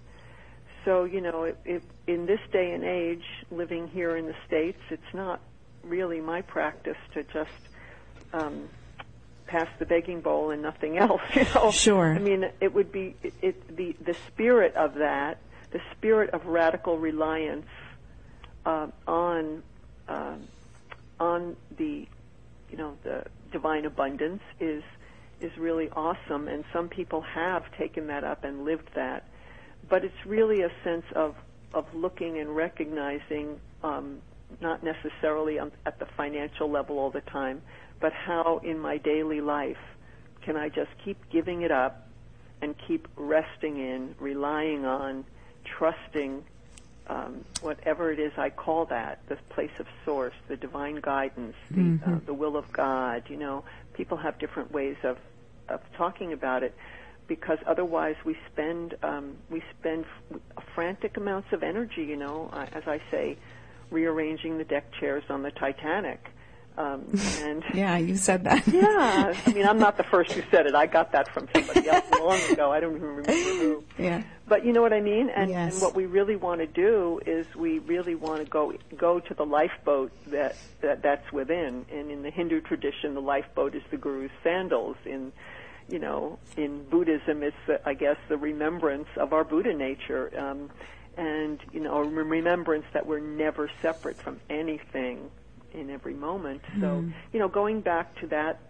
[0.84, 4.80] So, you know, it, it, in this day and age, living here in the States,
[4.90, 5.40] it's not
[5.84, 7.50] really my practice to just
[8.32, 8.68] um,
[9.46, 11.20] pass the begging bowl and nothing else.
[11.34, 12.14] You know, sure.
[12.14, 15.38] I mean, it would be it, it the the spirit of that,
[15.70, 17.66] the spirit of radical reliance
[18.66, 19.62] uh, on
[20.08, 20.36] uh,
[21.20, 22.06] on the
[22.70, 24.82] you know the divine abundance is
[25.40, 29.24] is really awesome, and some people have taken that up and lived that
[29.92, 31.34] but it's really a sense of
[31.74, 34.22] of looking and recognizing, um,
[34.62, 37.60] not necessarily at the financial level all the time,
[38.00, 39.84] but how in my daily life
[40.40, 42.08] can I just keep giving it up
[42.62, 45.24] and keep resting in, relying on,
[45.64, 46.42] trusting
[47.06, 51.76] um, whatever it is I call that, the place of source, the divine guidance, the,
[51.76, 52.14] Mm-hmm.
[52.14, 53.24] uh, the will of God.
[53.28, 55.18] You know, people have different ways of
[55.68, 56.74] of talking about it
[57.28, 60.04] because otherwise we spend um, we spend
[60.74, 62.04] frantic amounts of energy.
[62.04, 63.36] You know, uh, as I say,
[63.90, 66.24] rearranging the deck chairs on the Titanic.
[66.78, 67.04] Um,
[67.42, 68.66] and Yeah, you said that.
[68.66, 70.74] yeah, I mean, I'm not the first who said it.
[70.74, 72.72] I got that from somebody else long ago.
[72.72, 73.84] I don't even remember who.
[73.98, 74.22] yeah.
[74.48, 75.28] But you know what I mean?
[75.28, 75.74] And, Yes.
[75.74, 79.34] and what we really want to do is we really want to go go to
[79.34, 81.84] the lifeboat that, that that's within.
[81.92, 84.96] And in the Hindu tradition, the lifeboat is the guru's sandals.
[85.04, 85.30] In
[85.92, 90.70] you know, in Buddhism, it's the, I guess the remembrance of our Buddha nature, um,
[91.18, 95.30] and you know, a remembrance that we're never separate from anything
[95.74, 96.62] in every moment.
[96.80, 98.60] So you know, going back to that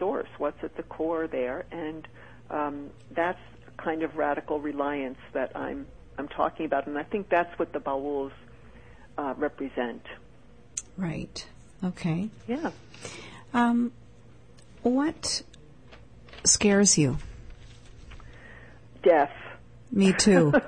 [0.00, 2.08] source, what's at the core there, and
[2.50, 3.38] um, that's
[3.76, 5.86] kind of radical reliance that I'm
[6.18, 8.32] I'm talking about, and I think that's what the bauls
[9.16, 10.04] uh, represent.
[10.96, 11.46] Right.
[11.84, 12.30] Okay.
[12.48, 12.72] Yeah.
[13.52, 13.92] Um,
[14.82, 15.42] what
[16.44, 17.18] scares you?
[19.02, 19.32] Death.
[19.90, 20.52] Me too.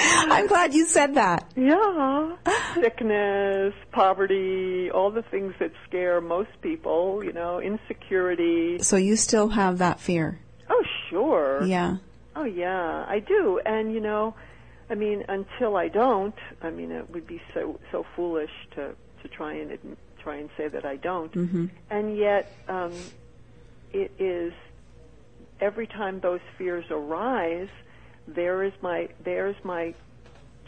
[0.00, 1.50] I'm glad you said that.
[1.56, 2.36] Yeah.
[2.74, 8.78] Sickness, poverty, all the things that scare most people, you know, insecurity.
[8.80, 10.38] So you still have that fear?
[10.68, 11.62] Oh, sure.
[11.64, 11.96] Yeah.
[12.36, 13.60] Oh, yeah, I do.
[13.64, 14.34] And, you know,
[14.88, 19.28] I mean, until I don't, I mean, it would be so, so foolish to, to
[19.28, 21.32] try and, try and say that I don't.
[21.32, 21.66] Mm-hmm.
[21.90, 22.92] And yet, um,
[23.92, 24.52] it is,
[25.60, 27.68] every time those fears arise,
[28.26, 29.94] there is my, there's my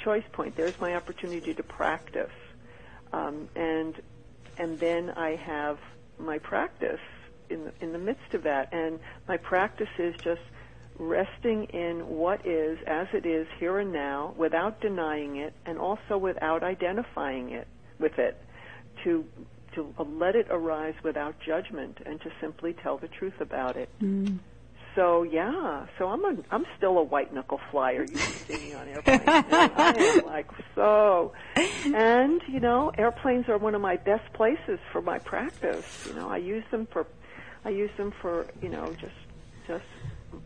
[0.05, 0.57] choice point.
[0.57, 2.31] There's my opportunity to practice.
[3.13, 3.95] Um, and,
[4.59, 5.79] and then I have
[6.19, 7.01] my practice
[7.51, 8.73] in the, in the midst of that.
[8.73, 8.99] And
[9.29, 10.41] my practice is just
[10.99, 16.19] resting in what is as it is here and now without denying it and also
[16.19, 17.67] without identifying it
[17.99, 18.37] with it
[19.05, 19.25] to
[19.75, 23.89] to let it arise without judgment and to simply tell the truth about it.
[24.01, 24.39] Mm.
[24.95, 28.03] So yeah, so I'm a I'm still a white knuckle flyer.
[28.03, 29.23] You can see me on airplanes.
[29.27, 35.01] I am like so, and you know, airplanes are one of my best places for
[35.01, 36.07] my practice.
[36.07, 37.07] You know, I use them for,
[37.65, 39.15] I use them for you know just
[39.67, 39.85] just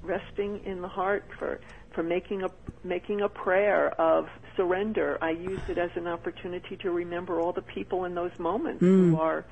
[0.03, 1.61] resting in the heart for
[1.97, 2.51] for making a
[2.85, 5.19] making a prayer of surrender.
[5.21, 9.17] I use it as an opportunity to remember all the people in those moments who
[9.17, 9.45] are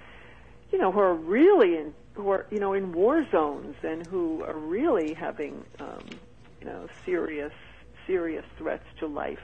[0.72, 4.42] you know, who are really in, who are, you know, in war zones and who
[4.42, 6.18] are really having, um,
[6.60, 7.52] you know, serious,
[8.08, 9.38] serious threats to life.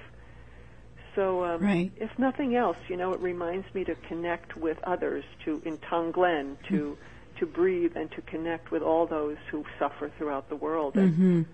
[1.15, 1.93] So, um, Right.
[1.97, 6.57] if nothing else, you know, it reminds me to connect with others, to in Tonglen,
[6.69, 6.99] to
[7.39, 10.97] to breathe and to connect with all those who suffer throughout the world.
[10.97, 11.47] And,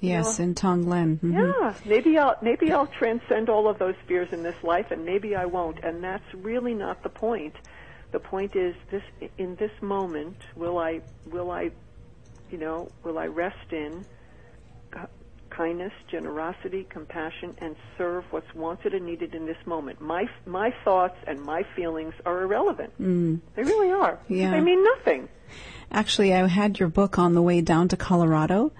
[0.00, 0.44] Yes, know?
[0.44, 1.18] in Tonglen.
[1.20, 1.54] Mhm.
[1.60, 5.34] yeah, maybe I'll maybe I'll transcend all of those fears in this life, and maybe
[5.34, 5.82] I won't.
[5.82, 7.54] And that's really not the point.
[8.12, 9.02] The point is this:
[9.38, 11.70] in this moment, will I will I,
[12.50, 14.04] you know, will I rest in
[15.50, 20.00] kindness, generosity, compassion, and serve what's wanted and needed in this moment?
[20.00, 22.92] My my thoughts and my feelings are irrelevant.
[23.00, 23.40] Mm.
[23.56, 24.18] They really are.
[24.28, 24.52] Yeah.
[24.52, 25.28] They mean nothing.
[25.90, 28.70] Actually, I had your book on the way down to Colorado,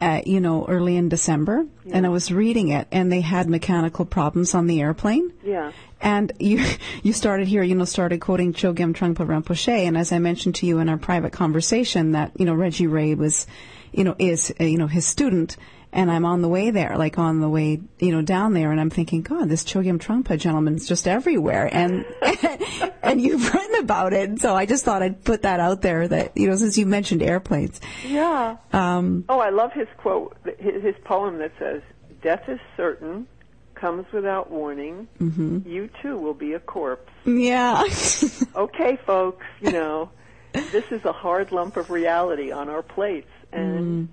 [0.00, 4.06] uh, you know, early in December, and I was reading it, and they had mechanical
[4.06, 5.32] problems on the airplane.
[5.42, 5.72] Yeah.
[6.00, 6.64] And you,
[7.02, 10.66] you started here, you know, started quoting Chogyam Trungpa Rinpoche, and as I mentioned to
[10.66, 13.46] you in our private conversation, that you know Reggie Ray was,
[13.92, 15.58] you know, is uh, you know his student,
[15.92, 18.80] and I'm on the way there, like on the way, you know, down there, and
[18.80, 22.04] I'm thinking, God, this Chogyam Trungpa gentleman's just everywhere, and
[23.02, 26.36] and you've written about it, so I just thought I'd put that out there that
[26.36, 28.56] you know, since you mentioned airplanes, Yeah.
[28.72, 31.82] um, Oh, I love his quote, his, his poem that says,
[32.22, 33.26] "Death is certain,
[33.74, 35.08] comes without warning.
[35.20, 35.68] Mm-hmm.
[35.68, 37.82] You too will be a corpse." yeah,
[38.54, 40.10] Okay, folks, you know,
[40.52, 44.08] this is a hard lump of reality on our plates, and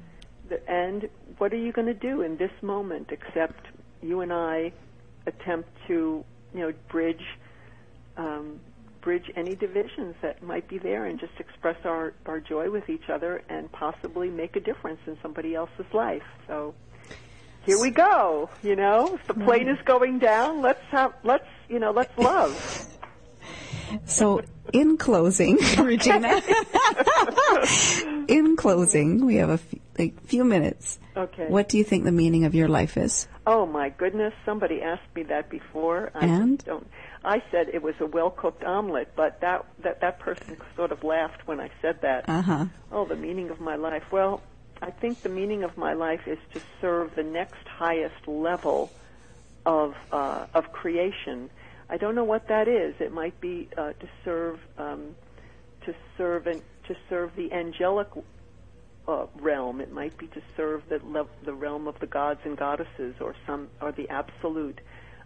[0.49, 3.65] the, and what are you going to do in this moment except
[4.01, 4.71] you and I
[5.25, 6.23] attempt to,
[6.53, 7.23] you know, bridge.
[8.17, 8.59] Um,
[9.01, 13.09] bridge any divisions that might be there and just express our, our joy with each
[13.09, 16.23] other and possibly make a difference in somebody else's life.
[16.45, 16.73] So
[17.65, 21.79] here we go, you know, if the plane is going down, let's have, let's, you
[21.79, 22.96] know, let's love.
[24.05, 24.41] So,
[24.73, 26.41] in closing, Regina,
[28.27, 30.99] in closing, we have a f- like, few minutes.
[31.15, 31.47] Okay.
[31.47, 33.27] What do you think the meaning of your life is?
[33.45, 36.11] Oh my goodness, somebody asked me that before.
[36.13, 36.63] I And?
[36.65, 36.87] don't
[37.23, 41.03] I said it was a well cooked omelet, but that that that person sort of
[41.03, 42.27] laughed when I said that.
[42.29, 42.65] Uh huh.
[42.91, 44.03] Oh, the meaning of my life.
[44.11, 44.41] Well,
[44.81, 48.91] I think the meaning of my life is to serve the next highest level
[49.65, 51.49] of uh, of creation.
[51.89, 52.95] I don't know what that is.
[52.99, 55.15] It might be uh, to serve um,
[55.85, 58.07] to serve and to serve the angelic
[59.07, 59.79] uh, realm.
[59.79, 60.99] It might be to serve the
[61.45, 64.81] the realm of the gods and goddesses, or some or the absolute.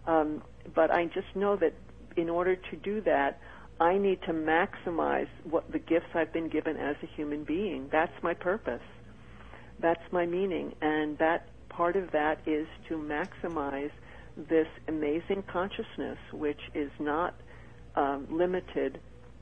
[0.06, 0.42] Um,
[0.74, 1.74] but I just know that
[2.16, 3.40] in order to do that,
[3.80, 7.88] I need to maximize what the gifts I've been given as a human being.
[7.90, 8.82] That's my purpose.
[9.80, 13.90] That's my meaning, and that part of that is to maximize
[14.36, 17.34] this amazing consciousness, which is not
[17.96, 18.98] um, limited,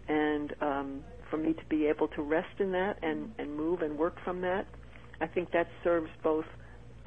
[0.09, 3.97] and um, for me to be able to rest in that and, and move and
[3.97, 4.66] work from that,
[5.20, 6.47] I think that serves both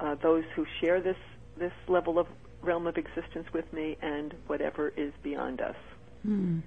[0.00, 1.16] uh, those who share this
[1.56, 2.26] this level of
[2.62, 5.76] realm of existence with me and whatever is beyond us.
[6.22, 6.60] Hmm.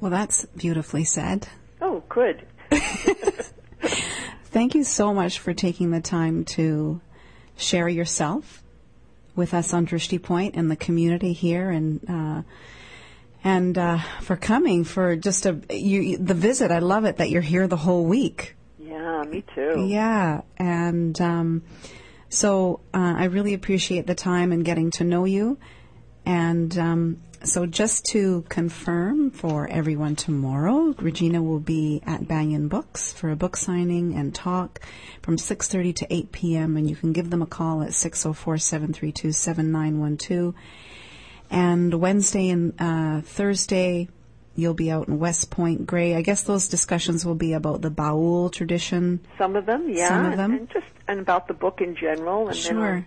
[0.00, 1.48] Well, that's beautifully said.
[1.80, 2.46] Oh, good.
[4.44, 7.00] Thank you so much for taking the time to
[7.56, 8.62] share yourself
[9.38, 12.42] with us on Drishti Point and the community here, and uh,
[13.42, 16.70] and uh, for coming for just a you the visit.
[16.70, 18.56] I love it that you're here the whole week.
[18.78, 19.86] Yeah, me too.
[19.88, 21.62] Yeah, and um,
[22.28, 25.58] so uh, I really appreciate the time and getting to know you,
[26.26, 33.12] and um, so just to confirm for everyone tomorrow, Regina will be at Banyen Books
[33.12, 34.80] for a book signing and talk
[35.22, 36.76] from 6.30 to 8 p.m.
[36.76, 40.54] And you can give them a call at 604-732-7912.
[41.50, 44.08] And Wednesday and uh, Thursday,
[44.54, 46.14] you'll be out in West Point Grey.
[46.14, 49.20] I guess those discussions will be about the Baul tradition.
[49.38, 50.08] Some of them, yeah.
[50.08, 50.50] Some of them.
[50.50, 52.48] And, and just and about the book in general.
[52.48, 52.92] And Sure.
[52.92, 53.06] Then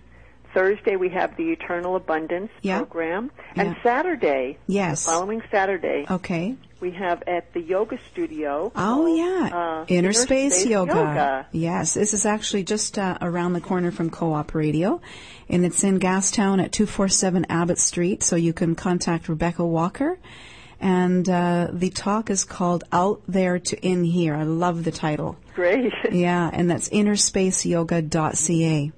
[0.54, 2.78] Thursday we have the Eternal Abundance Yeah.
[2.80, 3.32] program.
[3.56, 3.84] And Yeah.
[3.84, 5.06] Saturday, Yes.
[5.06, 6.56] the following Saturday, Okay.
[6.80, 8.72] we have at the yoga studio.
[8.76, 10.94] Oh called, yeah, uh, Inner, Space, Space yoga.
[10.94, 11.46] Yoga.
[11.52, 15.02] Yes, this is actually just uh, around the corner from Co-op Radio,
[15.50, 18.24] and it's in Gastown at two four seven Abbott Street.
[18.24, 20.18] So you can contact Rebecca Walker,
[20.80, 25.38] and uh, the talk is called "Out There to In Here." I love the title.
[25.56, 25.94] Great.
[26.12, 28.92] Yeah, and that's innerspaceyoga.ca.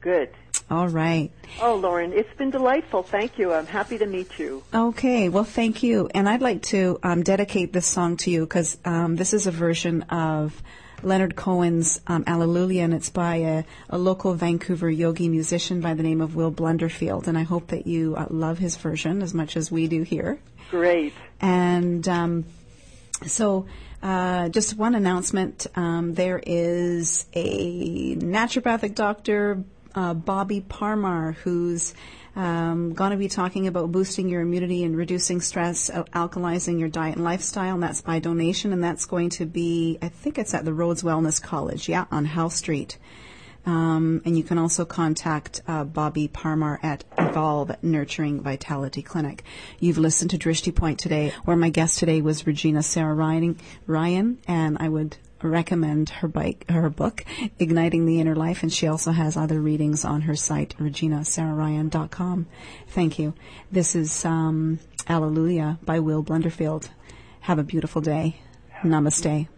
[0.00, 0.28] Good.
[0.68, 1.30] All right.
[1.62, 3.04] Oh, Lauren, it's been delightful.
[3.04, 3.52] Thank you.
[3.52, 4.64] I'm happy to meet you.
[4.74, 6.08] Okay, well, thank you.
[6.12, 9.52] And I'd like to um, dedicate this song to you because um, this is a
[9.52, 10.60] version of
[11.02, 16.02] Leonard Cohen's um, Alleluia, and it's by a, a local Vancouver yogi musician by the
[16.02, 17.28] name of Will Blunderfield.
[17.28, 20.40] And I hope that you uh, love his version as much as we do here.
[20.70, 21.14] Great.
[21.40, 22.44] And um,
[23.24, 23.66] so,
[24.02, 29.62] uh, just one announcement: um, there is a naturopathic doctor,
[29.96, 31.94] uh, Bobby Parmar, who's
[32.36, 36.90] um, going to be talking about boosting your immunity and reducing stress, al- alkalizing your
[36.90, 38.72] diet and lifestyle, and that's by donation.
[38.72, 42.26] And that's going to be, I think it's at the Rhodes Wellness College, yeah, on
[42.26, 42.98] Howe Street.
[43.64, 49.42] Um, and you can also contact uh, Bobby Parmar at Evolve Nurturing Vitality Clinic.
[49.80, 54.38] You've listened to Drishti Point today, where my guest today was Regina Sarah Ryan, Ryan
[54.46, 57.24] and I would recommend her bike, her book,
[57.58, 62.46] Igniting the Inner Life, and she also has other readings on her site, reginasarahryan.com.
[62.88, 63.34] Thank you.
[63.70, 64.78] This is um,
[65.08, 66.88] Alleluia by Will Blunderfield.
[67.40, 68.40] Have a beautiful day.
[68.82, 69.48] Namaste.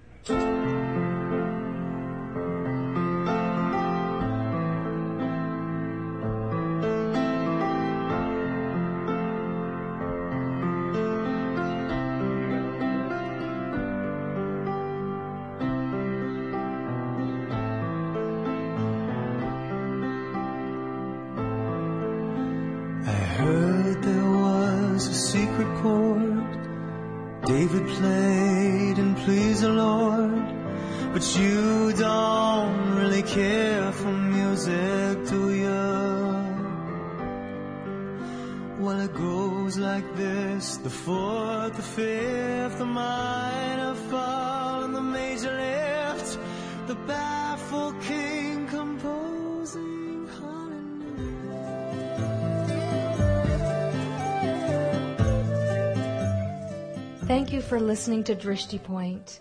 [57.68, 59.40] For listening to Drishti Point.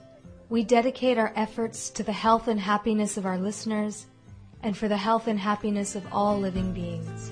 [0.49, 4.05] We dedicate our efforts to the health and happiness of our listeners
[4.61, 7.31] and for the health and happiness of all living beings.